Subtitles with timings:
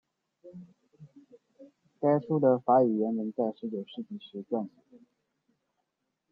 [1.99, 4.97] 该书的法语原文在十九世纪时撰写。